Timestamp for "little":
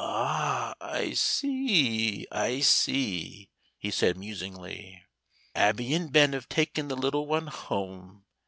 6.96-7.28